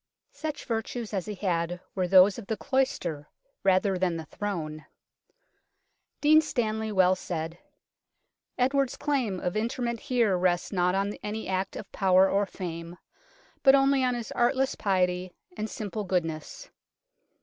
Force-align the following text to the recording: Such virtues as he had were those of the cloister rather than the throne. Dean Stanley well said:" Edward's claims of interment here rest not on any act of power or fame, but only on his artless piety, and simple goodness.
Such 0.33 0.65
virtues 0.65 1.13
as 1.13 1.27
he 1.27 1.35
had 1.35 1.79
were 1.93 2.07
those 2.07 2.39
of 2.39 2.47
the 2.47 2.57
cloister 2.57 3.29
rather 3.63 3.99
than 3.99 4.17
the 4.17 4.25
throne. 4.25 4.87
Dean 6.21 6.41
Stanley 6.41 6.91
well 6.91 7.13
said:" 7.13 7.59
Edward's 8.57 8.97
claims 8.97 9.43
of 9.43 9.55
interment 9.55 9.99
here 9.99 10.35
rest 10.35 10.73
not 10.73 10.95
on 10.95 11.13
any 11.21 11.47
act 11.47 11.75
of 11.75 11.91
power 11.91 12.27
or 12.27 12.47
fame, 12.47 12.97
but 13.61 13.75
only 13.75 14.03
on 14.03 14.15
his 14.15 14.31
artless 14.31 14.73
piety, 14.73 15.33
and 15.55 15.69
simple 15.69 16.03
goodness. 16.03 16.71